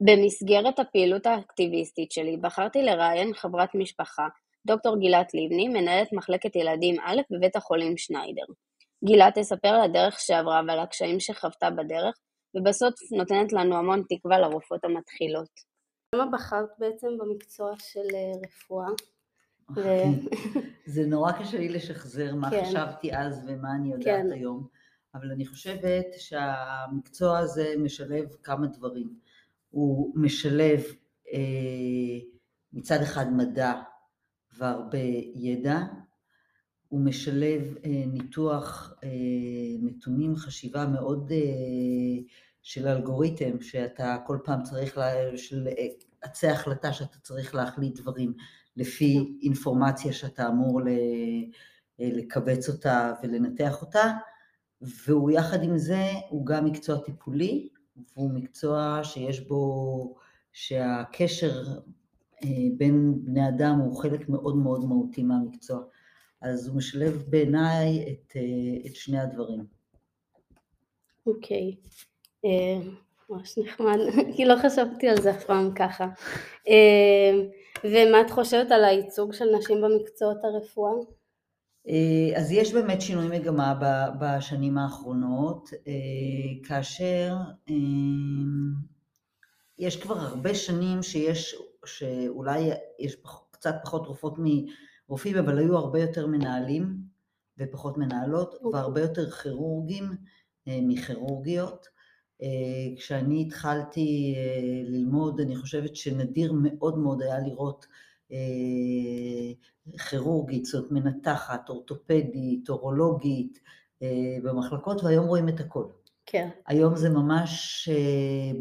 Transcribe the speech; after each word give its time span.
במסגרת 0.00 0.78
הפעילות 0.78 1.26
האקטיביסטית 1.26 2.12
שלי 2.12 2.36
בחרתי 2.36 2.82
לראיין 2.82 3.34
חברת 3.34 3.74
משפחה, 3.74 4.28
דוקטור 4.66 4.98
גילת 4.98 5.34
לבני, 5.34 5.68
מנהלת 5.68 6.12
מחלקת 6.12 6.56
ילדים 6.56 6.96
א' 7.00 7.20
בבית 7.30 7.56
החולים 7.56 7.96
שניידר. 7.96 8.44
גילת 9.04 9.38
תספר 9.38 9.68
על 9.68 9.80
הדרך 9.80 10.20
שעברה 10.20 10.60
ועל 10.68 10.78
הקשיים 10.78 11.20
שחוותה 11.20 11.70
בדרך, 11.70 12.14
ובסוף 12.54 12.94
נותנת 13.18 13.52
לנו 13.52 13.76
המון 13.76 14.02
תקווה 14.08 14.38
לרופאות 14.38 14.84
המתחילות. 14.84 15.48
למה 16.14 16.26
בחרת 16.32 16.68
בעצם 16.78 17.08
במקצוע 17.18 17.72
של 17.78 18.14
אה, 18.14 18.32
רפואה? 18.46 18.88
זה 20.94 21.06
נורא 21.06 21.32
קשה 21.32 21.58
לי 21.58 21.68
לשחזר 21.68 22.34
מה 22.34 22.50
כן. 22.50 22.64
חשבתי 22.64 23.16
אז 23.16 23.42
ומה 23.46 23.68
אני 23.80 23.92
יודעת 23.92 24.04
כן. 24.04 24.32
היום, 24.32 24.66
אבל 25.14 25.30
אני 25.30 25.46
חושבת 25.46 26.06
שהמקצוע 26.16 27.38
הזה 27.38 27.74
משלב 27.78 28.28
כמה 28.42 28.66
דברים. 28.66 29.14
הוא 29.74 30.12
משלב 30.16 30.82
אה, 31.32 32.18
מצד 32.72 33.02
אחד 33.02 33.32
מדע 33.32 33.72
והרבה 34.58 34.98
ידע, 35.34 35.78
הוא 36.88 37.00
משלב 37.00 37.74
אה, 37.84 38.04
ניתוח 38.06 38.94
אה, 39.04 39.08
נתונים, 39.82 40.36
חשיבה 40.36 40.86
מאוד 40.86 41.32
אה, 41.32 42.22
של 42.62 42.88
אלגוריתם, 42.88 43.60
שאתה 43.60 44.16
כל 44.26 44.38
פעם 44.44 44.62
צריך, 44.62 44.98
לה, 44.98 45.36
של 45.36 45.68
עצי 46.22 46.48
החלטה 46.48 46.92
שאתה 46.92 47.18
צריך 47.22 47.54
להחליט 47.54 48.00
דברים 48.00 48.32
לפי 48.76 49.38
אינפורמציה 49.42 50.12
שאתה 50.12 50.48
אמור 50.48 50.80
לקבץ 51.98 52.68
אותה 52.68 53.12
ולנתח 53.22 53.82
אותה, 53.82 54.12
והוא 54.80 55.30
יחד 55.30 55.62
עם 55.62 55.78
זה, 55.78 56.02
הוא 56.28 56.46
גם 56.46 56.64
מקצוע 56.64 56.98
טיפולי, 56.98 57.68
והוא 57.96 58.30
מקצוע 58.30 59.00
שיש 59.04 59.40
בו, 59.40 60.14
שהקשר 60.52 61.62
בין 62.76 63.14
בני 63.24 63.48
אדם 63.48 63.78
הוא 63.78 63.96
חלק 63.96 64.28
מאוד 64.28 64.56
מאוד 64.56 64.84
מהותי 64.84 65.22
מהמקצוע. 65.22 65.82
אז 66.42 66.68
הוא 66.68 66.76
משלב 66.76 67.24
בעיניי 67.28 68.02
את, 68.02 68.36
אה, 68.36 68.90
את 68.90 68.96
שני 68.96 69.18
הדברים. 69.18 69.64
אוקיי, 71.26 71.76
אה, 72.44 72.88
ממש 73.30 73.58
נחמד, 73.58 73.98
כי 74.36 74.44
לא 74.44 74.54
חשבתי 74.62 75.08
על 75.08 75.20
זה 75.20 75.30
אף 75.30 75.44
פעם 75.44 75.74
ככה. 75.74 76.04
אה, 76.68 77.46
ומה 77.84 78.20
את 78.20 78.30
חושבת 78.30 78.72
על 78.72 78.84
הייצוג 78.84 79.32
של 79.32 79.44
נשים 79.58 79.82
במקצועות 79.82 80.44
הרפואה? 80.44 80.92
אז 82.36 82.52
יש 82.52 82.72
באמת 82.74 83.00
שינוי 83.00 83.38
מגמה 83.38 83.74
בשנים 84.20 84.78
האחרונות, 84.78 85.70
כאשר 86.62 87.36
יש 89.78 89.96
כבר 89.96 90.18
הרבה 90.18 90.54
שנים 90.54 91.02
שיש, 91.02 91.56
שאולי 91.84 92.70
יש 92.98 93.16
קצת 93.50 93.74
פחות 93.84 94.04
תרופות 94.04 94.34
רופאים, 95.08 95.36
אבל 95.36 95.58
היו 95.58 95.76
הרבה 95.76 96.00
יותר 96.00 96.26
מנהלים 96.26 96.96
ופחות 97.58 97.98
מנהלות, 97.98 98.54
אוקיי. 98.54 98.80
והרבה 98.80 99.00
יותר 99.00 99.30
כירורגים 99.30 100.04
אה, 100.68 100.78
מכירורגיות. 100.82 101.86
אה, 102.42 102.96
כשאני 102.96 103.42
התחלתי 103.46 104.34
אה, 104.36 104.82
ללמוד, 104.84 105.40
אני 105.40 105.56
חושבת 105.56 105.96
שנדיר 105.96 106.52
מאוד 106.62 106.98
מאוד 106.98 107.22
היה 107.22 107.38
לראות 107.38 107.86
כירורגית, 110.08 110.64
זאת 110.64 110.92
מנתחת, 110.92 111.68
אורתופדית, 111.68 112.68
אורולוגית, 112.68 113.58
במחלקות, 114.42 115.04
והיום 115.04 115.26
רואים 115.26 115.48
את 115.48 115.60
הכל. 115.60 115.84
כן. 116.26 116.48
היום 116.66 116.96
זה 116.96 117.10
ממש, 117.10 117.88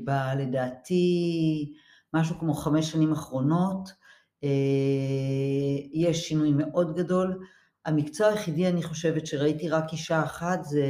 ב, 0.04 0.12
לדעתי, 0.38 1.74
משהו 2.14 2.40
כמו 2.40 2.54
חמש 2.54 2.92
שנים 2.92 3.12
אחרונות, 3.12 3.90
אה, 4.44 4.50
יש 5.94 6.28
שינוי 6.28 6.52
מאוד 6.52 6.96
גדול. 6.96 7.40
המקצוע 7.86 8.28
היחידי, 8.28 8.68
אני 8.68 8.84
חושבת, 8.84 9.28
שראיתי 9.28 9.70
רק 9.70 9.92
אישה 9.92 10.24
אחת, 10.24 10.64
זה 10.64 10.86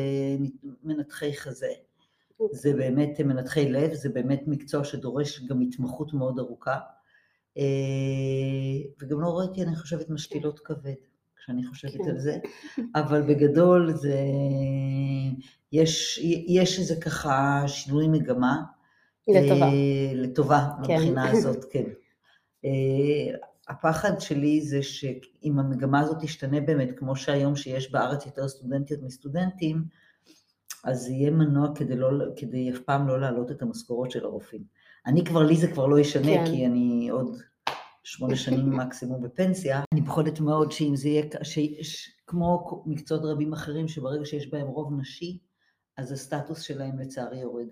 מנתחי 0.84 1.38
חזה. 1.38 1.72
זה 2.52 2.74
באמת 2.74 3.20
מנתחי 3.20 3.70
לב, 3.70 3.94
זה 3.94 4.10
באמת 4.10 4.42
מקצוע 4.48 4.84
שדורש 4.84 5.40
גם 5.40 5.62
התמחות 5.62 6.14
מאוד 6.14 6.40
ארוכה. 6.40 6.80
אה, 7.58 7.64
וגם 9.02 9.22
לא 9.22 9.38
ראיתי, 9.40 9.64
אני 9.64 9.76
חושבת, 9.76 10.10
משתילות 10.10 10.60
כבד, 10.60 10.94
כשאני 11.36 11.66
חושבת 11.66 11.92
כן. 11.92 12.10
על 12.10 12.20
זה. 12.20 12.38
אבל 13.02 13.22
בגדול 13.22 13.94
זה... 13.94 14.18
יש, 15.72 16.20
יש 16.48 16.80
איזה 16.80 16.96
ככה 17.02 17.64
שינוי 17.68 18.08
מגמה. 18.08 18.62
לטובה. 19.28 19.66
אה, 19.66 20.12
לטובה, 20.14 20.70
כן. 20.84 20.94
מבחינה 20.94 21.30
הזאת, 21.32 21.66
כן. 21.72 21.84
אה, 22.66 23.38
הפחד 23.68 24.20
שלי 24.20 24.62
זה 24.62 24.84
שאם 24.84 25.60
המגמה 25.60 26.00
הזאת 26.00 26.18
תשתנה 26.22 26.62
באמת, 26.62 26.90
כמו 26.98 27.16
שהיום 27.16 27.56
שיש 27.56 27.92
בארץ 27.92 28.26
יותר 28.26 28.48
סטודנטיות 28.48 29.02
מסטודנטים, 29.02 29.84
אז 30.84 31.10
יהיה 31.10 31.32
מנוע 31.32 31.76
כדי, 31.76 31.96
לא, 31.96 32.10
כדי 32.36 32.72
אף 32.72 32.80
פעם 32.80 33.08
לא 33.08 33.22
להעלות 33.22 33.52
את 33.52 33.62
המשכורות 33.62 34.12
של 34.12 34.26
הרופאים. 34.26 34.64
אני 35.06 35.26
כבר, 35.26 35.44
לי 35.44 35.56
זה 35.56 35.68
כבר 35.72 35.88
לא 35.88 36.00
ישנה, 36.00 36.38
כן. 36.38 36.46
כי 36.46 36.66
אני 36.66 37.10
עוד 37.10 37.38
שמונה 38.04 38.36
שנים 38.36 38.70
מקסימום 38.80 39.22
בפנסיה. 39.22 39.84
אני 39.94 40.06
פוחדת 40.06 40.40
מאוד 40.40 40.72
שאם 40.72 40.96
זה 40.96 41.10
יהיה, 41.10 41.24
ש, 41.44 41.60
ש, 41.82 42.10
כמו 42.28 42.84
מקצועות 42.86 43.24
רבים 43.26 43.54
אחרים, 43.54 43.88
שברגע 43.88 44.26
שיש 44.26 44.52
בהם 44.52 44.68
רוב 44.68 44.94
נשי, 45.00 45.38
אז 45.98 46.12
הסטטוס 46.12 46.62
שלהם 46.62 47.00
לצערי 47.00 47.40
יורד. 47.40 47.68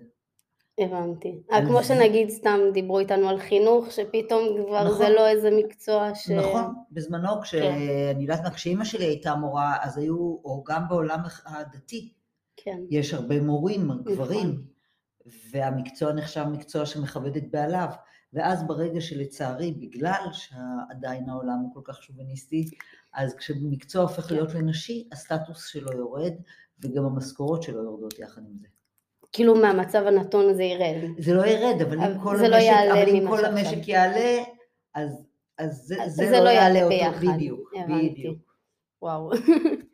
הבנתי. 0.78 1.42
אז... 1.50 1.68
כמו 1.68 1.84
שנגיד 1.84 2.28
סתם 2.28 2.58
דיברו 2.72 2.98
איתנו 2.98 3.28
על 3.28 3.38
חינוך, 3.38 3.90
שפתאום 3.90 4.64
כבר 4.66 4.84
נכון. 4.84 4.98
זה 4.98 5.08
לא 5.08 5.28
איזה 5.28 5.50
מקצוע 5.50 6.14
ש... 6.14 6.30
נכון, 6.30 6.74
בזמנו 6.92 7.40
כשאני 7.42 7.88
כן. 8.14 8.20
יודעת 8.20 8.40
מה, 8.42 8.50
כשאימא 8.50 8.84
שלי 8.84 9.04
הייתה 9.04 9.34
מורה, 9.34 9.76
אז 9.80 9.98
היו, 9.98 10.16
או 10.16 10.64
גם 10.66 10.88
בעולם 10.88 11.18
הדתי, 11.46 12.12
כן. 12.56 12.78
יש 12.90 13.14
הרבה 13.14 13.40
מורים, 13.40 13.90
גברים, 14.04 14.48
נכון. 14.48 14.71
והמקצוע 15.50 16.12
נחשב 16.12 16.44
מקצוע 16.44 16.86
שמכבד 16.86 17.36
את 17.36 17.50
בעליו. 17.50 17.88
ואז 18.32 18.66
ברגע 18.66 19.00
שלצערי, 19.00 19.72
בגלל 19.72 20.26
שעדיין 20.32 21.28
העולם 21.28 21.58
הוא 21.62 21.74
כל 21.74 21.80
כך 21.84 22.02
שוביניסטי, 22.02 22.70
אז 23.14 23.34
כשמקצוע 23.34 24.02
הופך 24.02 24.24
כן. 24.24 24.34
להיות 24.34 24.54
לנשי, 24.54 25.08
הסטטוס 25.12 25.66
שלו 25.66 25.92
יורד, 25.92 26.32
וגם 26.80 27.04
המשכורות 27.04 27.62
שלו 27.62 27.82
יורדות 27.84 28.18
יחד 28.18 28.42
עם 28.42 28.58
זה. 28.60 28.66
כאילו 29.32 29.54
מהמצב 29.54 30.06
הנתון 30.06 30.54
זה 30.54 30.62
ירד. 30.62 31.10
זה 31.18 31.34
לא 31.34 31.46
ירד, 31.46 31.82
אבל 31.82 31.98
אם 31.98 32.18
כל, 32.22 32.36
לא 32.40 32.56
המשק, 32.56 32.72
אבל 32.92 33.08
אם 33.08 33.28
כל 33.28 33.44
המשק 33.44 33.88
יעלה, 33.88 34.42
אז, 34.94 35.26
אז 35.58 35.82
זה, 35.86 36.02
אז 36.02 36.12
זה, 36.12 36.26
זה 36.26 36.30
לא, 36.30 36.44
לא 36.44 36.50
יעלה 36.50 36.84
אותו, 36.84 36.88
ביחד. 36.96 37.34
בדיוק, 37.34 37.72
הבנתי. 37.76 38.10
בדיוק. 38.10 38.38
וואו. 39.02 39.30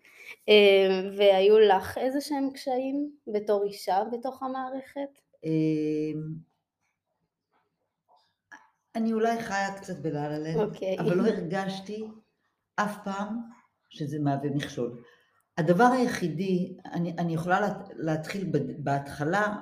אה, 0.48 1.10
והיו 1.16 1.58
לך 1.58 1.98
איזה 1.98 2.20
שהם 2.20 2.50
קשיים 2.54 3.12
בתור 3.26 3.64
אישה 3.64 4.02
בתוך 4.12 4.42
המערכת? 4.42 5.18
אה, 5.44 6.20
אני 8.94 9.12
אולי 9.12 9.42
חיה 9.42 9.76
קצת 9.76 9.98
בלה 9.98 10.54
אוקיי. 10.54 10.98
אבל 10.98 11.14
לא 11.14 11.28
הרגשתי 11.28 12.04
אף 12.76 12.96
פעם 13.04 13.36
שזה 13.90 14.18
מהווה 14.20 14.50
מכשול. 14.50 15.02
הדבר 15.58 15.84
היחידי, 15.84 16.76
אני, 16.92 17.14
אני 17.18 17.34
יכולה 17.34 17.68
להתחיל 17.96 18.52
בהתחלה, 18.78 19.56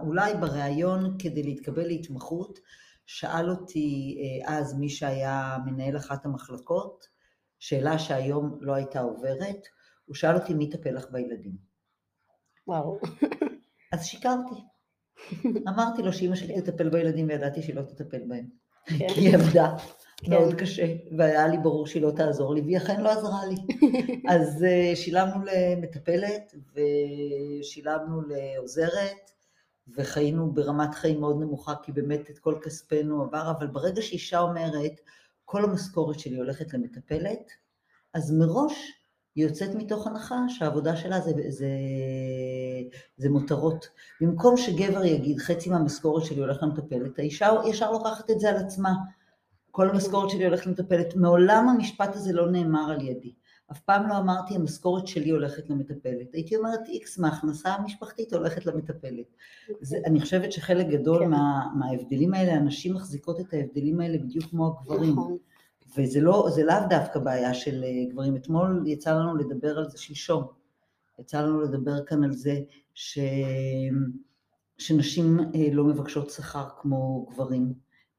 אולי 0.00 0.34
בריאיון 0.34 1.16
כדי 1.18 1.42
להתקבל 1.42 1.86
להתמחות, 1.86 2.58
שאל 3.06 3.50
אותי 3.50 4.18
אה, 4.20 4.58
אז 4.58 4.78
מי 4.78 4.88
שהיה 4.88 5.56
מנהל 5.66 5.96
אחת 5.96 6.26
המחלקות, 6.26 7.06
שאלה 7.58 7.98
שהיום 7.98 8.58
לא 8.60 8.74
הייתה 8.74 9.00
עוברת, 9.00 9.66
הוא 10.08 10.14
שאל 10.14 10.34
אותי 10.34 10.54
מי 10.54 10.64
יטפל 10.64 10.90
לך 10.90 11.10
בילדים. 11.10 11.52
וואו. 12.66 12.98
אז 13.92 14.04
שיקרתי. 14.04 14.54
אמרתי 15.68 16.02
לו 16.02 16.12
שאימא 16.12 16.36
שלי 16.36 16.60
תטפל 16.60 16.88
בילדים 16.88 17.28
וידעתי 17.28 17.62
שהיא 17.62 17.76
לא 17.76 17.82
תטפל 17.82 18.20
בהם. 18.28 18.48
כן. 18.86 19.08
כי 19.08 19.20
היא 19.20 19.34
עבדה. 19.34 19.76
כן. 20.16 20.30
מאוד 20.30 20.54
קשה, 20.54 20.94
והיה 21.16 21.48
לי 21.48 21.58
ברור 21.58 21.86
שהיא 21.86 22.02
לא 22.02 22.10
תעזור 22.16 22.54
לי, 22.54 22.60
והיא 22.60 22.76
אכן 22.76 23.00
לא 23.00 23.10
עזרה 23.10 23.46
לי. 23.46 23.56
אז 24.34 24.64
uh, 24.64 24.96
שילמנו 24.96 25.44
למטפלת, 25.44 26.54
ושילמנו 26.72 28.22
לעוזרת, 28.22 29.30
וחיינו 29.96 30.52
ברמת 30.52 30.94
חיים 30.94 31.20
מאוד 31.20 31.40
נמוכה, 31.40 31.74
כי 31.82 31.92
באמת 31.92 32.30
את 32.30 32.38
כל 32.38 32.58
כספנו 32.62 33.22
עבר, 33.22 33.50
אבל 33.58 33.66
ברגע 33.66 34.02
שאישה 34.02 34.40
אומרת, 34.40 35.00
כל 35.44 35.64
המשכורת 35.64 36.18
שלי 36.18 36.36
הולכת 36.36 36.74
למטפלת, 36.74 37.52
אז 38.14 38.32
מראש 38.32 38.92
היא 39.38 39.46
יוצאת 39.46 39.74
מתוך 39.74 40.06
הנחה 40.06 40.36
שהעבודה 40.48 40.96
שלה 40.96 41.20
זה, 41.20 41.32
זה, 41.48 41.68
זה 43.16 43.30
מותרות. 43.30 43.88
במקום 44.20 44.56
שגבר 44.56 45.04
יגיד 45.04 45.38
חצי 45.38 45.70
מהמשכורת 45.70 46.24
שלי 46.24 46.40
הולך 46.40 46.62
למטפלת, 46.62 47.18
האישה 47.18 47.50
ישר 47.66 47.92
לוקחת 47.92 48.30
את 48.30 48.40
זה 48.40 48.50
על 48.50 48.56
עצמה. 48.56 48.92
כל 49.70 49.90
המשכורת 49.90 50.30
שלי 50.30 50.44
הולכת 50.44 50.66
למטפלת. 50.66 51.16
מעולם 51.16 51.68
המשפט 51.68 52.16
הזה 52.16 52.32
לא 52.32 52.50
נאמר 52.50 52.90
על 52.90 53.02
ידי. 53.02 53.32
אף 53.72 53.80
פעם 53.80 54.08
לא 54.08 54.18
אמרתי 54.18 54.54
המשכורת 54.54 55.06
שלי 55.06 55.30
הולכת 55.30 55.70
למטפלת, 55.70 56.34
הייתי 56.34 56.56
אומרת 56.56 56.88
איקס 56.88 57.18
מההכנסה 57.18 57.74
המשפחתית 57.74 58.32
הולכת 58.32 58.66
למטפלת. 58.66 59.26
זה, 59.80 59.96
אוקיי. 59.96 60.10
אני 60.10 60.20
חושבת 60.20 60.52
שחלק 60.52 60.86
גדול 60.86 61.18
כן. 61.24 61.30
מה, 61.30 61.66
מההבדלים 61.78 62.34
האלה, 62.34 62.52
הנשים 62.52 62.94
מחזיקות 62.94 63.40
את 63.40 63.54
ההבדלים 63.54 64.00
האלה 64.00 64.18
בדיוק 64.18 64.44
כמו 64.50 64.66
הגברים. 64.66 65.12
נכון. 65.12 65.36
וזה 65.96 66.20
לא, 66.20 66.48
לאו 66.66 66.76
דווקא 66.90 67.18
בעיה 67.18 67.54
של 67.54 67.84
אה, 67.84 68.12
גברים. 68.12 68.36
אתמול 68.36 68.82
יצא 68.86 69.18
לנו 69.18 69.36
לדבר 69.36 69.78
על 69.78 69.88
זה 69.88 69.98
שלשום. 69.98 70.44
יצא 71.18 71.42
לנו 71.42 71.60
לדבר 71.60 72.04
כאן 72.04 72.24
על 72.24 72.32
זה 72.32 72.60
ש... 72.94 73.18
שנשים 74.78 75.40
אה, 75.54 75.68
לא 75.72 75.84
מבקשות 75.84 76.30
שכר 76.30 76.64
כמו 76.80 77.26
גברים. 77.30 77.72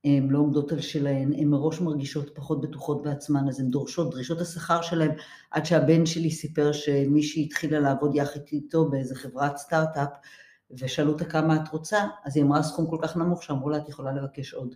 הן 0.03 0.29
לא 0.29 0.39
עומדות 0.39 0.71
על 0.71 0.81
שלהן, 0.81 1.33
הן 1.33 1.47
מראש 1.47 1.81
מרגישות 1.81 2.35
פחות 2.35 2.61
בטוחות 2.61 3.03
בעצמן, 3.03 3.47
אז 3.47 3.59
הן 3.59 3.69
דורשות, 3.69 4.11
דרישות 4.11 4.41
השכר 4.41 4.81
שלהן, 4.81 5.11
עד 5.51 5.65
שהבן 5.65 6.05
שלי 6.05 6.31
סיפר 6.31 6.71
שמישהי 6.71 7.43
התחילה 7.43 7.79
לעבוד 7.79 8.15
יחד 8.15 8.39
איתו 8.51 8.89
באיזה 8.89 9.15
חברת 9.15 9.57
סטארט-אפ, 9.57 10.09
ושאלו 10.71 11.11
אותה 11.11 11.25
כמה 11.25 11.55
את 11.55 11.69
רוצה, 11.71 12.07
אז 12.25 12.37
היא 12.37 12.43
אמרה 12.43 12.63
סכום 12.63 12.87
כל 12.87 12.97
כך 13.01 13.17
נמוך 13.17 13.43
שאמרו 13.43 13.69
לה 13.69 13.77
את 13.77 13.89
יכולה 13.89 14.11
לבקש 14.11 14.53
עוד. 14.53 14.75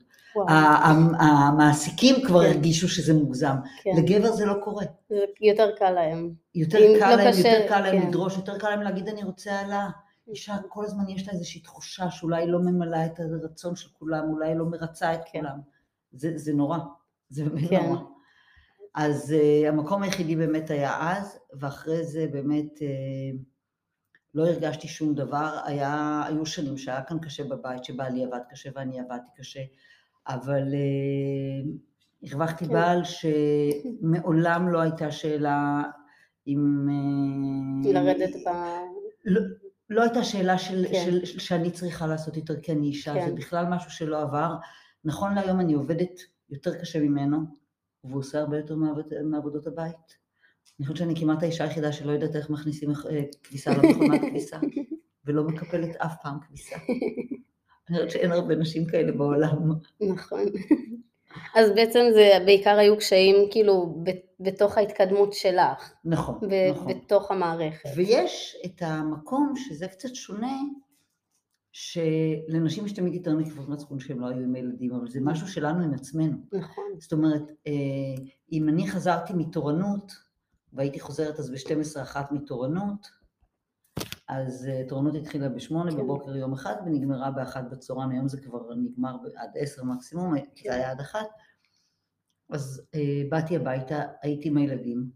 המעסיקים 1.19 2.15
כבר 2.25 2.43
כן. 2.43 2.49
הרגישו 2.49 2.89
שזה 2.89 3.13
מוגזם, 3.13 3.55
כן. 3.83 3.91
לגבר 3.97 4.31
זה 4.31 4.45
לא 4.45 4.53
קורה. 4.63 4.85
זה 5.09 5.19
יותר 5.41 5.71
קל 5.77 5.91
להם. 5.91 6.33
יותר 6.55 6.77
קל 6.99 7.09
לא 7.09 7.15
להם, 7.15 7.31
קשה, 7.31 7.47
יותר 7.47 7.67
קל 7.69 7.79
להם 7.79 8.01
כן. 8.01 8.07
לדרוש, 8.07 8.37
יותר 8.37 8.57
קל 8.57 8.69
להם 8.69 8.81
להגיד 8.81 9.07
אני 9.07 9.23
רוצה 9.23 9.51
העלאה. 9.51 9.89
אישה 10.27 10.57
כל 10.69 10.85
הזמן 10.85 11.09
יש 11.09 11.27
לה 11.27 11.33
איזושהי 11.33 11.61
תחושה 11.61 12.11
שאולי 12.11 12.47
לא 12.47 12.59
ממלאה 12.59 13.05
את 13.05 13.19
הרצון 13.19 13.75
של 13.75 13.89
כולם, 13.99 14.29
אולי 14.29 14.55
לא 14.55 14.65
מרצה 14.65 15.13
את 15.13 15.21
כן. 15.31 15.39
כולם. 15.39 15.59
זה, 16.11 16.31
זה 16.35 16.53
נורא, 16.53 16.77
זה 17.29 17.45
באמת 17.45 17.69
כן. 17.69 17.85
נורא. 17.85 18.01
אז 18.95 19.35
uh, 19.35 19.67
המקום 19.67 20.03
היחידי 20.03 20.35
באמת 20.35 20.69
היה 20.69 21.11
אז, 21.11 21.39
ואחרי 21.59 22.03
זה 22.03 22.27
באמת 22.31 22.77
uh, 22.77 23.37
לא 24.33 24.47
הרגשתי 24.47 24.87
שום 24.87 25.15
דבר. 25.15 25.59
היה, 25.65 26.23
היו 26.27 26.45
שנים 26.45 26.77
שהיה 26.77 27.03
כאן 27.03 27.19
קשה 27.19 27.43
בבית, 27.43 27.83
שבעלי 27.83 28.25
עבד 28.25 28.39
קשה 28.49 28.69
ואני 28.75 28.99
עבדתי 28.99 29.31
קשה, 29.37 29.59
אבל 30.27 30.63
uh, 30.71 32.29
הרווחתי 32.31 32.65
כן. 32.65 32.73
בעל 32.73 33.01
שמעולם 33.03 34.69
לא 34.69 34.81
הייתה 34.81 35.11
שאלה 35.11 35.83
אם... 36.47 36.87
לרדת 37.93 38.35
ב... 38.35 38.49
לא, 39.25 39.41
לא 39.89 40.01
הייתה 40.01 40.23
שאלה 40.23 40.57
של, 40.57 40.85
כן. 40.91 41.03
של, 41.05 41.25
של, 41.25 41.39
שאני 41.39 41.71
צריכה 41.71 42.07
לעשות 42.07 42.37
יותר 42.37 42.61
כי 42.61 42.71
אני 42.71 42.87
אישה, 42.87 43.13
כן. 43.13 43.25
זה 43.29 43.35
בכלל 43.35 43.65
משהו 43.65 43.91
שלא 43.91 44.21
עבר. 44.21 44.55
נכון 45.05 45.35
להיום 45.35 45.59
אני 45.59 45.73
עובדת 45.73 46.19
יותר 46.49 46.79
קשה 46.79 46.99
ממנו, 46.99 47.37
והוא 48.03 48.19
עושה 48.19 48.39
הרבה 48.39 48.57
יותר 48.57 48.75
מעבוד, 48.75 49.05
מעבודות 49.23 49.67
הבית. 49.67 50.22
אני 50.79 50.87
חושבת 50.87 50.97
שאני 50.97 51.19
כמעט 51.19 51.43
האישה 51.43 51.63
היחידה 51.63 51.91
שלא 51.91 52.11
יודעת 52.11 52.35
איך 52.35 52.49
מכניסים 52.49 52.89
אה, 52.89 53.21
כביסה 53.43 53.71
למכונת 53.77 54.21
כביסה, 54.21 54.57
ולא 55.25 55.43
מקפלת 55.43 55.95
אף 55.95 56.13
פעם 56.21 56.37
כביסה. 56.47 56.75
אני 57.89 57.97
חושבת 57.97 58.11
שאין 58.11 58.31
הרבה 58.31 58.55
נשים 58.55 58.85
כאלה 58.85 59.11
בעולם. 59.11 59.71
נכון. 60.01 60.41
אז 61.55 61.71
בעצם 61.75 61.99
זה 62.13 62.29
בעיקר 62.45 62.77
היו 62.77 62.97
קשיים 62.97 63.35
כאילו 63.51 64.03
בתוך 64.39 64.77
ההתקדמות 64.77 65.33
שלך. 65.33 65.93
נכון, 66.05 66.39
ב- 66.49 66.71
נכון. 66.71 66.87
בתוך 66.87 67.31
המערכת. 67.31 67.89
ויש 67.95 68.57
את 68.65 68.81
המקום 68.81 69.53
שזה 69.55 69.87
קצת 69.87 70.15
שונה, 70.15 70.57
שלנשים 71.71 72.85
יש 72.85 72.91
תמיד 72.91 73.13
יותר 73.13 73.33
נקבות 73.33 73.69
מצפון 73.69 73.99
שהם 73.99 74.19
לא 74.19 74.27
היו 74.27 74.39
עם 74.39 74.55
הילדים, 74.55 74.95
אבל 74.95 75.07
זה 75.07 75.19
משהו 75.21 75.47
שלנו 75.47 75.83
עם 75.83 75.93
עצמנו. 75.93 76.37
נכון. 76.53 76.83
זאת 76.99 77.13
אומרת, 77.13 77.51
אה, 77.67 78.23
אם 78.51 78.69
אני 78.69 78.87
חזרתי 78.87 79.33
מתורנות, 79.33 80.11
והייתי 80.73 80.99
חוזרת 80.99 81.39
אז 81.39 81.49
ב-12 81.49 82.01
אחת 82.01 82.31
מתורנות, 82.31 83.07
אז 84.27 84.67
uh, 84.69 84.89
תורנות 84.89 85.15
התחילה 85.15 85.49
בשמונה 85.49 85.91
כן. 85.91 85.97
בבוקר 85.97 86.35
יום 86.35 86.53
אחד 86.53 86.75
ונגמרה 86.85 87.31
באחת 87.31 87.63
בצהריים, 87.71 88.09
היום 88.09 88.27
זה 88.27 88.41
כבר 88.41 88.73
נגמר 88.75 89.15
עד 89.35 89.49
עשר 89.55 89.83
מקסימום, 89.83 90.39
כן. 90.39 90.69
זה 90.69 90.75
היה 90.75 90.91
עד 90.91 90.99
אחת. 90.99 91.27
אז 92.49 92.81
uh, 92.95 92.99
באתי 93.29 93.55
הביתה, 93.55 94.01
הייתי 94.21 94.49
עם 94.49 94.57
הילדים, 94.57 95.09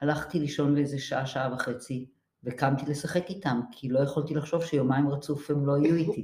הלכתי 0.00 0.38
לישון 0.38 0.74
לאיזה 0.74 0.98
שעה, 0.98 1.26
שעה 1.26 1.54
וחצי, 1.54 2.10
וקמתי 2.44 2.86
לשחק 2.86 3.30
איתם, 3.30 3.60
כי 3.72 3.88
לא 3.88 4.00
יכולתי 4.00 4.34
לחשוב 4.34 4.64
שיומיים 4.64 5.08
רצוף 5.08 5.50
הם 5.50 5.66
לא 5.66 5.78
יהיו 5.78 5.94
איתי. 5.94 6.22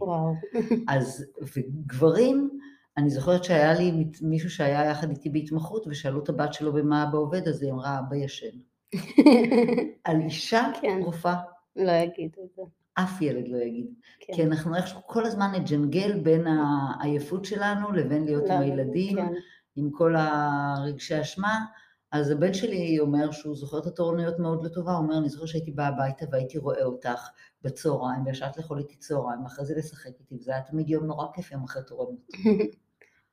אז, 0.94 1.24
וגברים, 1.56 2.58
אני 2.96 3.10
זוכרת 3.10 3.44
שהיה 3.44 3.74
לי 3.74 4.10
מישהו 4.22 4.50
שהיה 4.50 4.84
יחד 4.84 5.10
איתי 5.10 5.30
בהתמחות, 5.30 5.86
ושאלו 5.86 6.22
את 6.22 6.28
הבת 6.28 6.54
שלו 6.54 6.72
במה 6.72 7.08
אבא 7.08 7.18
עובד, 7.18 7.48
אז 7.48 7.62
היא 7.62 7.72
אמרה, 7.72 7.98
אבא 7.98 8.16
ישן. 8.16 8.58
על 10.04 10.20
אישה 10.20 10.70
כן. 10.80 11.00
רופאה 11.04 11.36
לא 11.76 11.92
יגיד 11.92 12.36
את 12.44 12.50
זה. 12.56 12.62
אף 12.94 13.22
ילד 13.22 13.48
לא 13.48 13.56
יגיד. 13.56 13.86
כן. 14.20 14.32
כי 14.32 14.44
אנחנו 14.44 14.76
איכשהו 14.76 15.00
כל 15.06 15.24
הזמן 15.26 15.52
נג'נגל 15.54 16.20
בין 16.20 16.46
העייפות 16.46 17.44
שלנו 17.44 17.92
לבין 17.92 18.24
להיות 18.24 18.48
לא, 18.48 18.52
עם 18.52 18.60
הילדים, 18.60 19.16
כן. 19.16 19.32
עם 19.76 19.90
כל 19.90 20.14
הרגשי 20.16 21.20
אשמה. 21.20 21.64
אז 22.12 22.30
הבן 22.30 22.54
שלי 22.54 22.98
אומר 23.00 23.30
שהוא 23.30 23.56
זוכר 23.56 23.78
את 23.78 23.86
התורנויות 23.86 24.38
מאוד 24.38 24.64
לטובה, 24.64 24.92
הוא 24.92 24.98
אומר, 24.98 25.18
אני 25.18 25.28
זוכר 25.28 25.46
שהייתי 25.46 25.70
באה 25.70 25.88
הביתה 25.88 26.26
והייתי 26.30 26.58
רואה 26.58 26.84
אותך 26.84 27.28
בצהריים, 27.62 28.26
וישבת 28.26 28.56
לאכול 28.56 28.78
איתי 28.78 28.96
צהריים, 28.96 29.44
ואחרי 29.44 29.64
זה 29.64 29.74
לשחק 29.76 30.10
איתי, 30.20 30.36
וזה 30.36 30.52
היה 30.52 30.62
תמיד 30.62 30.90
יום 30.90 31.06
נורא 31.06 31.26
כיף 31.34 31.52
יום 31.52 31.64
אחרי 31.64 31.82
תורנות. 31.86 32.26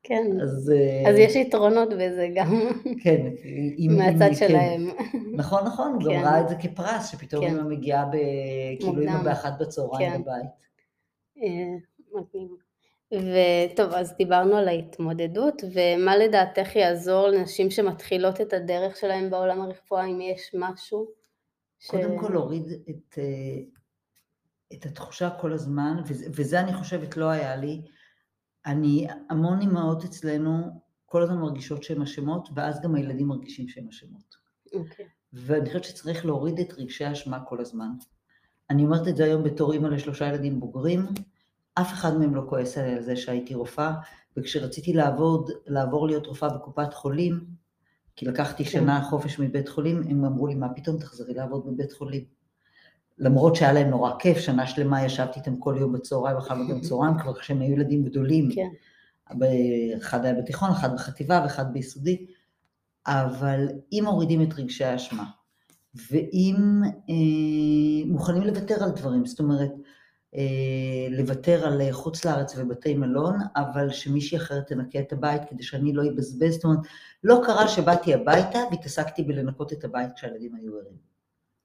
כן, 0.08 0.42
אז, 0.42 0.72
אז 1.08 1.16
יש 1.18 1.36
יתרונות 1.36 1.90
בזה 1.90 2.28
גם, 2.36 2.70
כן, 3.04 3.26
עם, 3.78 3.98
מהצד 3.98 4.28
עם, 4.28 4.34
שלהם. 4.34 4.92
כן. 5.12 5.20
נכון, 5.34 5.64
נכון, 5.66 5.98
כן. 6.00 6.06
גם 6.06 6.24
ראה 6.24 6.42
את 6.42 6.50
זה 6.50 6.56
כפרס, 6.56 7.12
שפתאום 7.12 7.46
כן. 7.48 7.54
אמא 7.54 7.64
מגיעה, 7.64 8.06
ב, 8.06 8.12
כאילו 8.80 9.02
אמא 9.02 9.24
באחת 9.24 9.54
בצהריים 9.60 10.12
כן. 10.12 10.22
בבית. 10.22 10.50
אה, 11.44 11.76
מדהים. 12.14 12.58
וטוב, 13.12 13.94
אז 13.94 14.14
דיברנו 14.18 14.56
על 14.56 14.68
ההתמודדות, 14.68 15.64
ומה 15.74 16.18
לדעתך 16.18 16.76
יעזור 16.76 17.28
לנשים 17.28 17.72
שמתחילות 17.72 18.42
את 18.42 18.54
הדרך 18.54 18.98
שלהן 18.98 19.30
בעולם 19.30 19.62
הרפואה, 19.62 20.06
אם 20.06 20.22
יש 20.22 20.52
משהו? 20.54 21.08
קודם 21.88 22.18
ש... 22.18 22.22
כל 22.22 22.34
להוריד 22.34 22.68
את, 22.90 23.18
אה, 23.18 23.24
את 24.74 24.86
התחושה 24.86 25.30
כל 25.30 25.54
הזמן, 25.54 25.98
וזה, 26.08 26.26
וזה 26.30 26.60
אני 26.60 26.74
חושבת 26.74 27.18
לא 27.18 27.30
היה 27.30 27.56
לי, 27.56 27.82
אני, 28.66 29.08
המון 29.30 29.62
אימהות 29.62 30.04
אצלנו 30.04 30.82
כל 31.06 31.24
הזמן 31.24 31.38
מרגישות 31.38 31.84
שהן 31.84 32.02
אשמות, 32.02 32.50
ואז 32.56 32.82
גם 32.82 32.96
הילדים 32.96 33.28
מרגישים 33.28 33.68
שהן 33.68 33.88
אשמות. 33.88 34.36
אוקיי. 34.74 35.06
Okay. 35.06 35.10
ואני 35.34 35.66
חושבת 35.66 35.84
שצריך 35.84 36.26
להוריד 36.26 36.60
את 36.60 36.74
רגשי 36.78 37.06
האשמה 37.06 37.40
כל 37.40 37.62
הזמן. 37.62 37.90
אני 38.70 38.86
אומרת 38.86 39.08
את 39.08 39.16
זה 39.16 39.24
היום 39.24 39.44
בתור 39.44 39.74
אימא 39.74 39.88
לשלושה 39.88 40.28
ילדים 40.28 40.60
בוגרים, 40.60 41.06
אף 41.74 41.94
אחד 41.94 42.18
מהם 42.18 42.36
לא 42.36 42.42
כועס 42.50 42.78
עליי 42.78 42.94
על 42.94 43.02
זה 43.02 43.16
שהייתי 43.16 43.56
רופאה, 43.56 43.94
וכשרציתי 44.38 44.94
לעבוד, 44.94 45.50
לעבור 45.68 46.08
להיות 46.08 46.28
רופאה 46.28 46.50
בקופת 46.50 46.94
חולים, 46.94 47.46
כי 48.16 48.26
לקחתי 48.26 48.66
כן. 48.66 48.70
שנה 48.70 49.02
חופש 49.10 49.40
מבית 49.40 49.70
חולים, 49.70 50.02
הם 50.10 50.26
אמרו 50.26 50.48
לי, 50.48 50.56
מה 50.56 50.74
פתאום 50.76 50.98
תחזרי 50.98 51.34
לעבוד 51.34 51.66
בבית 51.66 51.94
חולים? 51.94 52.26
למרות 53.18 53.56
שהיה 53.56 53.74
להם 53.74 53.90
נורא 53.90 54.12
כיף, 54.20 54.38
שנה 54.38 54.68
שלמה 54.68 55.06
ישבתי 55.06 55.40
איתם 55.40 55.58
כל 55.58 55.76
יום 55.80 55.94
בצהריים, 55.94 56.38
אכלנו 56.38 56.68
גם 56.68 56.82
צהריים, 56.82 57.20
כבר 57.20 57.34
כשהם 57.34 57.62
היו 57.62 57.74
ילדים 57.74 58.04
גדולים. 58.06 58.50
כן. 58.56 58.70
אחד 59.98 60.26
היה 60.26 60.34
בתיכון, 60.34 60.72
אחד 60.72 60.94
בחטיבה 60.94 61.42
ואחד 61.44 61.74
ביסודי, 61.74 62.26
אבל 63.08 63.68
אם 63.92 64.04
מורידים 64.06 64.42
את 64.42 64.54
רגשי 64.54 64.84
האשמה, 64.84 65.26
ואם 66.12 66.56
אה, 67.10 68.12
מוכנים 68.12 68.44
לוותר 68.44 68.84
על 68.84 68.92
דברים, 68.92 69.26
זאת 69.26 69.40
אומרת, 69.40 69.72
אה, 70.36 71.08
לוותר 71.10 71.68
על 71.68 71.92
חוץ 71.92 72.26
לארץ 72.26 72.58
ובתי 72.58 72.94
מלון, 72.94 73.40
אבל 73.56 73.90
שמישהי 73.90 74.38
אחרת 74.38 74.68
תנקה 74.68 75.00
את 75.00 75.14
הבית 75.14 75.42
כדי 75.50 75.64
שאני 75.64 75.94
לא 75.94 76.04
אבזבז, 76.10 76.54
זאת 76.54 76.64
אומרת, 76.64 76.80
לא 77.24 77.42
קרה 77.46 77.68
שבאתי 77.68 78.14
הביתה 78.14 78.60
והתעסקתי 78.72 79.24
בלנקות 79.24 79.74
את 79.74 79.84
הבית 79.84 80.10
כשהילדים 80.16 80.56
היו 80.56 80.78
ערים. 80.80 80.98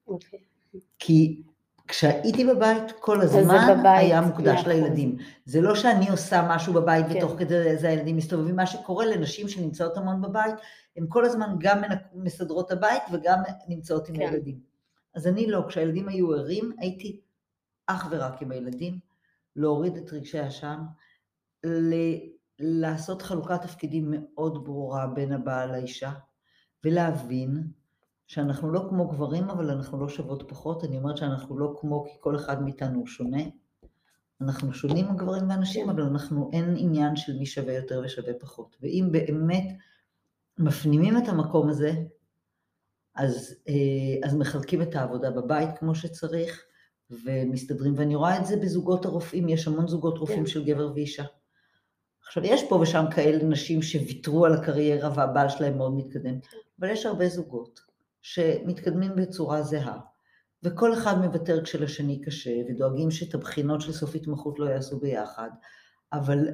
אוקיי. 0.07 0.50
כי 0.99 1.43
כשהייתי 1.87 2.45
בבית, 2.45 2.91
כל 2.99 3.21
הזמן 3.21 3.57
בבית, 3.69 3.99
היה 3.99 4.21
מוקדש 4.21 4.59
נכון. 4.59 4.71
לילדים. 4.71 5.17
זה 5.45 5.61
לא 5.61 5.75
שאני 5.75 6.09
עושה 6.09 6.47
משהו 6.49 6.73
בבית 6.73 7.05
כן. 7.09 7.17
ותוך 7.17 7.39
כדי 7.39 7.77
זה 7.77 7.89
הילדים 7.89 8.17
מסתובבים. 8.17 8.55
מה 8.55 8.65
שקורה 8.65 9.05
לנשים 9.05 9.47
שנמצאות 9.49 9.97
המון 9.97 10.21
בבית, 10.21 10.55
הן 10.97 11.05
כל 11.09 11.25
הזמן 11.25 11.55
גם 11.59 11.81
מסדרות 12.13 12.71
הבית 12.71 13.03
וגם 13.11 13.39
נמצאות 13.67 14.09
עם 14.09 14.15
כן. 14.15 14.21
הילדים. 14.21 14.59
אז 15.15 15.27
אני 15.27 15.47
לא, 15.47 15.63
כשהילדים 15.67 16.07
היו 16.09 16.33
ערים, 16.33 16.71
הייתי 16.77 17.21
אך 17.87 18.07
ורק 18.11 18.41
עם 18.41 18.51
הילדים, 18.51 18.99
להוריד 19.55 19.97
את 19.97 20.13
רגשי 20.13 20.39
האשם, 20.39 20.79
ל- 21.65 22.31
לעשות 22.59 23.21
חלוקת 23.21 23.61
תפקידים 23.61 24.13
מאוד 24.17 24.65
ברורה 24.65 25.07
בין 25.07 25.31
הבעל 25.31 25.71
לאישה, 25.71 26.11
ולהבין 26.83 27.63
שאנחנו 28.31 28.71
לא 28.71 28.85
כמו 28.89 29.07
גברים, 29.07 29.49
אבל 29.49 29.69
אנחנו 29.69 29.99
לא 29.99 30.09
שוות 30.09 30.43
פחות. 30.49 30.83
אני 30.83 30.97
אומרת 30.97 31.17
שאנחנו 31.17 31.59
לא 31.59 31.75
כמו, 31.79 32.05
כי 32.05 32.17
כל 32.19 32.35
אחד 32.35 32.63
מאיתנו 32.63 32.99
הוא 32.99 33.07
שונה. 33.07 33.41
אנחנו 34.41 34.73
שונים 34.73 35.07
הגברים 35.07 35.49
והנשים, 35.49 35.89
אבל 35.89 36.01
אנחנו, 36.01 36.49
אין 36.53 36.75
עניין 36.77 37.15
של 37.15 37.37
מי 37.37 37.45
שווה 37.45 37.73
יותר 37.73 38.01
ושווה 38.05 38.33
פחות. 38.33 38.77
ואם 38.81 39.07
באמת 39.11 39.63
מפנימים 40.57 41.17
את 41.17 41.27
המקום 41.27 41.69
הזה, 41.69 41.93
אז, 43.15 43.55
אה, 43.67 44.27
אז 44.27 44.35
מחלקים 44.35 44.81
את 44.81 44.95
העבודה 44.95 45.31
בבית 45.31 45.69
כמו 45.77 45.95
שצריך, 45.95 46.63
ומסתדרים, 47.23 47.93
ואני 47.97 48.15
רואה 48.15 48.37
את 48.37 48.45
זה 48.45 48.57
בזוגות 48.57 49.05
הרופאים, 49.05 49.49
יש 49.49 49.67
המון 49.67 49.87
זוגות 49.87 50.17
רופאים. 50.17 50.47
של 50.47 50.65
גבר 50.65 50.91
ואישה. 50.95 51.23
עכשיו, 52.27 52.43
יש 52.45 52.63
פה 52.69 52.75
ושם 52.75 53.05
כאלה 53.15 53.43
נשים 53.43 53.81
שוויתרו 53.81 54.45
על 54.45 54.53
הקריירה 54.53 55.11
והבעל 55.15 55.49
שלהם 55.49 55.77
מאוד 55.77 55.93
מתקדם, 55.93 56.39
אבל 56.79 56.89
יש 56.89 57.05
הרבה 57.05 57.29
זוגות 57.29 57.90
שמתקדמים 58.21 59.15
בצורה 59.15 59.61
זהה, 59.61 59.99
וכל 60.63 60.93
אחד 60.93 61.17
מוותר 61.17 61.63
כשלשני 61.63 62.21
קשה, 62.21 62.61
ודואגים 62.69 63.11
שאת 63.11 63.33
הבחינות 63.33 63.81
של 63.81 63.91
סוף 63.91 64.15
התמחות 64.15 64.59
לא 64.59 64.65
יעשו 64.65 64.99
ביחד, 64.99 65.49
אבל 66.13 66.47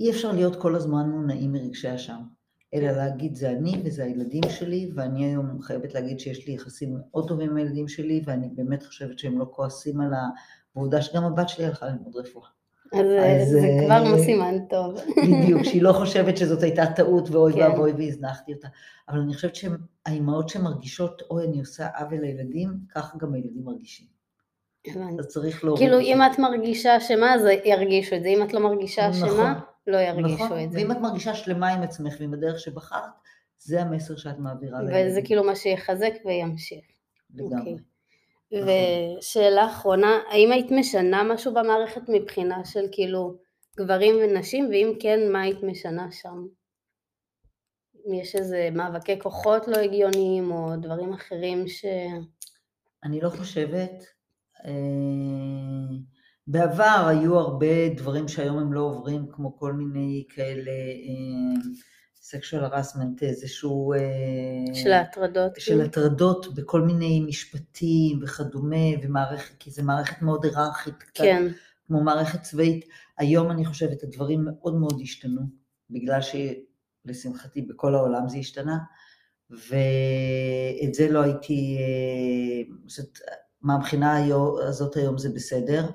אי 0.00 0.10
אפשר 0.10 0.32
להיות 0.32 0.56
כל 0.56 0.76
הזמן 0.76 1.10
מונעים 1.10 1.52
מרגשי 1.52 1.94
אשם, 1.94 2.20
אלא 2.74 2.90
להגיד 2.90 3.34
זה 3.34 3.50
אני 3.50 3.82
וזה 3.84 4.04
הילדים 4.04 4.42
שלי, 4.48 4.90
ואני 4.94 5.24
היום 5.24 5.62
חייבת 5.62 5.94
להגיד 5.94 6.20
שיש 6.20 6.46
לי 6.46 6.52
יחסים 6.52 6.96
מאוד 6.96 7.28
טובים 7.28 7.50
עם 7.50 7.56
הילדים 7.56 7.88
שלי, 7.88 8.22
ואני 8.24 8.48
באמת 8.48 8.82
חושבת 8.82 9.18
שהם 9.18 9.38
לא 9.38 9.46
כועסים 9.52 10.00
על 10.00 10.10
העובדה 10.74 11.02
שגם 11.02 11.24
הבת 11.24 11.48
שלי 11.48 11.64
הלכה 11.66 11.86
ללמוד 11.86 12.16
רפואה. 12.16 12.48
אז, 12.92 13.48
זה 13.48 13.68
כבר 13.84 14.16
סימן 14.26 14.54
טוב. 14.70 14.94
בדיוק, 15.16 15.62
שהיא 15.62 15.82
לא 15.82 15.92
חושבת 15.92 16.36
שזאת 16.36 16.62
הייתה 16.62 16.86
טעות 16.86 17.30
ואוי 17.30 17.52
כן. 17.52 17.60
ואבוי 17.60 17.92
והזנחתי 17.92 18.52
אותה. 18.52 18.68
אבל 19.08 19.18
אני 19.18 19.34
חושבת 19.34 19.56
שהאימהות 19.56 20.48
שמרגישות, 20.48 21.22
אוי, 21.30 21.46
אני 21.46 21.60
עושה 21.60 21.88
עוול 21.98 22.20
לילדים, 22.20 22.68
ככה 22.94 23.18
גם 23.18 23.34
הילדים 23.34 23.64
מרגישים. 23.64 24.06
אז 25.18 25.26
צריך 25.26 25.64
להוריד 25.64 25.82
כאילו, 25.82 26.00
אם 26.00 26.22
את 26.22 26.38
מרגישה 26.38 26.96
אשמה, 26.96 27.34
אז 27.34 27.42
ירגישו 27.64 28.16
את 28.16 28.22
זה. 28.22 28.28
אם 28.28 28.42
את 28.42 28.54
לא 28.54 28.60
מרגישה 28.60 29.10
אשמה, 29.10 29.26
נכון, 29.26 29.52
לא 29.86 29.96
ירגישו 29.96 30.44
נכון. 30.44 30.64
את 30.64 30.72
זה. 30.72 30.78
ואם 30.78 30.92
את 30.92 30.96
מרגישה 30.96 31.34
שלמה 31.34 31.68
עם 31.68 31.82
עצמך 31.82 32.16
ועם 32.20 32.34
הדרך 32.34 32.60
שבחרת, 32.60 33.10
זה 33.58 33.82
המסר 33.82 34.16
שאת 34.16 34.38
מעבירה 34.38 34.82
לילדים. 34.82 35.06
וזה 35.06 35.20
כאילו 35.24 35.44
מה 35.44 35.56
שיחזק 35.56 36.12
וימשיך. 36.24 36.84
לגמרי. 37.34 37.76
אוקיי. 38.52 39.16
ושאלה 39.18 39.66
אחרונה, 39.66 40.20
האם 40.30 40.52
היית 40.52 40.70
משנה 40.70 41.22
משהו 41.22 41.54
במערכת 41.54 42.02
מבחינה 42.08 42.64
של 42.64 42.86
כאילו 42.92 43.36
גברים 43.76 44.14
ונשים, 44.22 44.68
ואם 44.70 44.92
כן, 45.00 45.32
מה 45.32 45.40
היית 45.40 45.62
משנה 45.62 46.12
שם? 46.12 46.46
יש 48.20 48.36
איזה 48.36 48.68
מאבקי 48.72 49.18
כוחות 49.18 49.68
לא 49.68 49.76
הגיוניים, 49.76 50.50
או 50.50 50.76
דברים 50.82 51.12
אחרים 51.12 51.68
ש... 51.68 51.84
אני 53.04 53.20
לא 53.20 53.30
חושבת. 53.30 54.04
אה, 54.64 55.96
בעבר 56.46 57.06
היו 57.08 57.38
הרבה 57.38 57.88
דברים 57.96 58.28
שהיום 58.28 58.58
הם 58.58 58.72
לא 58.72 58.80
עוברים, 58.80 59.26
כמו 59.32 59.58
כל 59.58 59.72
מיני 59.72 60.24
כאלה 60.34 60.72
sexual 62.30 62.72
harassment, 62.72 63.22
איזשהו... 63.22 63.92
אה, 63.92 64.74
של 64.74 64.92
ההטרדות. 64.92 65.52
של 65.58 65.78
כן. 65.78 65.84
הטרדות 65.84 66.54
בכל 66.54 66.80
מיני 66.80 67.20
משפטים 67.20 68.20
וכדומה, 68.22 68.86
ומערכת, 69.02 69.54
כי 69.58 69.70
זו 69.70 69.82
מערכת 69.82 70.22
מאוד 70.22 70.44
היררכית, 70.44 70.94
כן. 71.14 71.46
כמו 71.86 72.00
מערכת 72.00 72.42
צבאית. 72.42 72.84
היום 73.18 73.50
אני 73.50 73.64
חושבת 73.64 74.02
הדברים 74.02 74.44
מאוד 74.44 74.74
מאוד 74.74 75.00
השתנו, 75.02 75.40
בגלל 75.90 76.20
שלשמחתי 76.20 77.62
בכל 77.62 77.94
העולם 77.94 78.28
זה 78.28 78.38
השתנה, 78.38 78.78
ואת 79.50 80.94
זה 80.94 81.08
לא 81.10 81.22
הייתי, 81.22 81.78
זאת, 82.86 83.18
אה, 83.28 83.34
מהבחינה 83.62 84.24
הזאת 84.68 84.96
היום 84.96 85.18
זה 85.18 85.28
בסדר. 85.34 85.86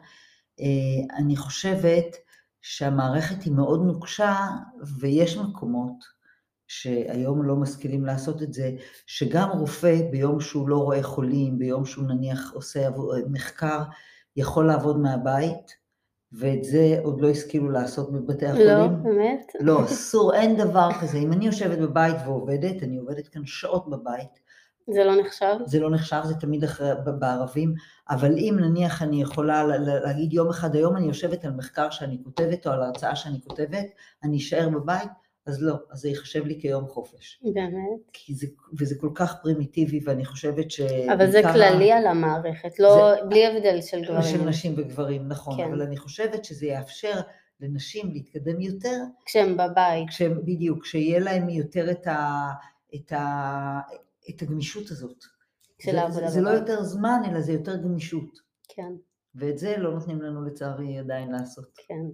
אה, 0.59 1.17
אני 1.17 1.35
חושבת 1.35 2.15
שהמערכת 2.61 3.43
היא 3.43 3.53
מאוד 3.53 3.85
נוקשה 3.85 4.35
ויש 4.99 5.37
מקומות 5.37 6.14
שהיום 6.67 7.43
לא 7.43 7.55
משכילים 7.55 8.05
לעשות 8.05 8.43
את 8.43 8.53
זה, 8.53 8.71
שגם 9.05 9.49
רופא 9.49 10.01
ביום 10.11 10.39
שהוא 10.39 10.69
לא 10.69 10.77
רואה 10.77 11.03
חולים, 11.03 11.59
ביום 11.59 11.85
שהוא 11.85 12.05
נניח 12.07 12.51
עושה 12.53 12.89
מחקר, 13.29 13.81
יכול 14.35 14.67
לעבוד 14.67 14.99
מהבית, 14.99 15.85
ואת 16.31 16.63
זה 16.63 16.99
עוד 17.03 17.21
לא 17.21 17.29
השכילו 17.29 17.69
לעשות 17.69 18.11
בבתי 18.11 18.45
לא, 18.45 18.49
החולים. 18.49 18.67
לא, 18.69 18.87
באמת? 18.87 19.51
לא, 19.59 19.85
אסור, 19.85 20.33
אין 20.33 20.57
דבר 20.57 20.89
כזה. 21.01 21.17
אם 21.17 21.33
אני 21.33 21.45
יושבת 21.45 21.77
בבית 21.77 22.15
ועובדת, 22.25 22.83
אני 22.83 22.97
עובדת 22.97 23.27
כאן 23.27 23.45
שעות 23.45 23.89
בבית. 23.89 24.45
זה 24.93 25.03
לא 25.03 25.21
נחשב? 25.21 25.55
זה 25.65 25.79
לא 25.79 25.91
נחשב, 25.91 26.21
זה 26.23 26.35
תמיד 26.35 26.63
אחרי, 26.63 26.89
בערבים, 27.19 27.73
אבל 28.09 28.37
אם 28.37 28.57
נניח 28.59 29.01
אני 29.01 29.21
יכולה 29.21 29.63
להגיד 29.77 30.33
יום 30.33 30.49
אחד, 30.49 30.75
היום 30.75 30.97
אני 30.97 31.05
יושבת 31.05 31.45
על 31.45 31.51
מחקר 31.51 31.89
שאני 31.89 32.17
כותבת 32.23 32.67
או 32.67 32.71
על 32.71 32.83
הרצאה 32.83 33.15
שאני 33.15 33.41
כותבת, 33.47 33.85
אני 34.23 34.37
אשאר 34.37 34.69
בבית, 34.69 35.09
אז 35.45 35.63
לא, 35.63 35.75
אז 35.91 35.99
זה 35.99 36.09
ייחשב 36.09 36.45
לי 36.45 36.61
כיום 36.61 36.87
חופש. 36.87 37.41
באמת? 37.53 37.99
כי 38.13 38.35
זה, 38.35 38.47
וזה 38.79 38.95
כל 38.99 39.09
כך 39.15 39.35
פרימיטיבי, 39.41 39.99
ואני 40.03 40.25
חושבת 40.25 40.71
ש... 40.71 40.81
אבל 40.81 41.31
זה 41.31 41.41
כללי 41.53 41.91
על 41.91 42.07
המערכת, 42.07 42.79
לא, 42.79 42.95
זה, 42.95 43.25
בלי 43.29 43.47
הבדל 43.47 43.81
של 43.81 44.03
גברים. 44.03 44.21
של 44.21 44.43
נשים 44.43 44.73
וגברים, 44.77 45.27
נכון, 45.27 45.57
כן. 45.57 45.63
אבל 45.63 45.81
אני 45.81 45.97
חושבת 45.97 46.45
שזה 46.45 46.65
יאפשר 46.65 47.21
לנשים 47.59 48.11
להתקדם 48.11 48.61
יותר. 48.61 48.97
כשהם 49.25 49.57
בבית. 49.57 50.09
כשהם, 50.09 50.41
בדיוק, 50.45 50.85
שיהיה 50.85 51.19
להם 51.19 51.49
יותר 51.49 51.91
את, 51.91 52.07
ה, 52.07 52.49
את, 52.95 53.11
ה, 53.11 53.79
את 54.29 54.41
הגמישות 54.41 54.91
הזאת. 54.91 55.23
של 55.79 55.97
העבודה 55.97 56.19
בבית. 56.19 56.33
זה 56.33 56.41
לא 56.41 56.49
יותר 56.49 56.83
זמן, 56.83 57.21
אלא 57.29 57.41
זה 57.41 57.51
יותר 57.51 57.75
גמישות. 57.75 58.39
כן. 58.67 58.93
ואת 59.35 59.57
זה 59.57 59.77
לא 59.77 59.93
נותנים 59.93 60.21
לנו 60.21 60.45
לצערי 60.45 60.99
עדיין 60.99 61.31
לעשות. 61.31 61.77
כן. 61.87 62.05